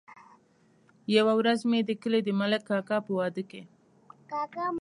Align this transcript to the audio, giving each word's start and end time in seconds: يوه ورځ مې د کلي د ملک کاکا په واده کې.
يوه 1.15 1.33
ورځ 1.39 1.59
مې 1.69 1.79
د 1.83 1.89
کلي 2.01 2.19
د 2.23 2.29
ملک 2.39 2.61
کاکا 2.69 2.97
په 3.05 3.11
واده 3.19 3.43
کې. 3.49 3.61